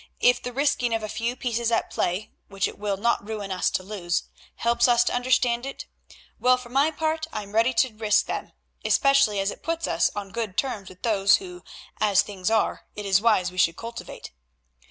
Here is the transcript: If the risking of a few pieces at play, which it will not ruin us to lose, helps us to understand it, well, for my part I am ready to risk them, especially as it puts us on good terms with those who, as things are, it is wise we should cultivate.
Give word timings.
If 0.19 0.41
the 0.41 0.51
risking 0.51 0.95
of 0.95 1.03
a 1.03 1.07
few 1.07 1.35
pieces 1.35 1.71
at 1.71 1.91
play, 1.91 2.31
which 2.47 2.67
it 2.67 2.79
will 2.79 2.97
not 2.97 3.23
ruin 3.27 3.51
us 3.51 3.69
to 3.69 3.83
lose, 3.83 4.23
helps 4.55 4.87
us 4.87 5.03
to 5.03 5.13
understand 5.13 5.63
it, 5.63 5.85
well, 6.39 6.57
for 6.57 6.69
my 6.69 6.89
part 6.89 7.27
I 7.31 7.43
am 7.43 7.51
ready 7.51 7.71
to 7.75 7.93
risk 7.93 8.25
them, 8.25 8.51
especially 8.83 9.39
as 9.39 9.51
it 9.51 9.61
puts 9.61 9.85
us 9.87 10.09
on 10.15 10.31
good 10.31 10.57
terms 10.57 10.89
with 10.89 11.03
those 11.03 11.35
who, 11.35 11.63
as 11.99 12.23
things 12.23 12.49
are, 12.49 12.87
it 12.95 13.05
is 13.05 13.21
wise 13.21 13.51
we 13.51 13.59
should 13.59 13.75
cultivate. 13.75 14.31